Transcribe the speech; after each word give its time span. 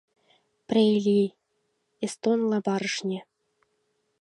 Прейли— 0.67 1.21
эстонла: 2.05 2.57
барышне. 2.65 3.19